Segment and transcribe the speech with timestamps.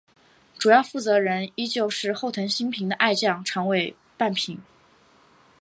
[0.57, 4.59] 主要负责人依旧是后藤新平的爱将长尾半平。